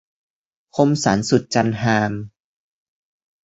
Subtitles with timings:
[0.75, 2.11] คมสันต์ สุดจันทร์ฮาม